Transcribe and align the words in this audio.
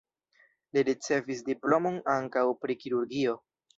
Li 0.77 0.83
ricevis 0.87 1.43
diplomon 1.49 1.99
ankaŭ 2.15 2.47
pri 2.65 2.79
kirurgio. 2.85 3.37